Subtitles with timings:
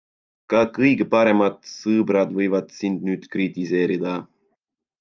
[0.53, 4.19] Ka kõige paremad sõbrad võivad sind nüüd kritiseerida.